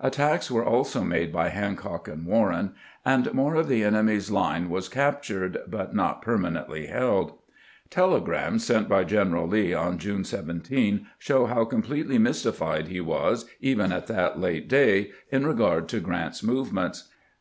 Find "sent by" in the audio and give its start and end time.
8.66-9.04